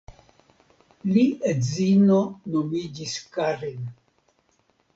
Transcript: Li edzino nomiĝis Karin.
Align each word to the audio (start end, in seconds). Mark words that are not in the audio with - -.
Li 1.17 1.25
edzino 1.51 2.17
nomiĝis 2.55 3.15
Karin. 3.37 3.87